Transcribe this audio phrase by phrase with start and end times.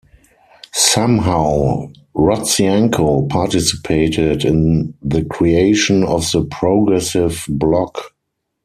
[0.73, 8.11] Somehow Rodzianko participated in the creation of the Progressive Bloc.